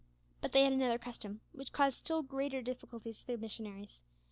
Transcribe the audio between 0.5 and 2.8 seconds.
they had another custom which caused still greater